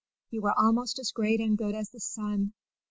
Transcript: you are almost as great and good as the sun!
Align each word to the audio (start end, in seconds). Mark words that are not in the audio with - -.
you 0.31 0.43
are 0.47 0.55
almost 0.57 0.97
as 0.97 1.11
great 1.11 1.39
and 1.39 1.59
good 1.59 1.75
as 1.75 1.91
the 1.91 1.99
sun! 1.99 2.53